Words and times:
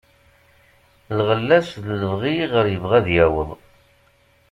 Lɣella-s 1.17 1.71
d 1.83 1.85
lebɣi 2.01 2.31
iɣer 2.43 2.65
yebɣa 2.69 2.95
ad 2.99 3.07
yaweḍ. 3.15 3.49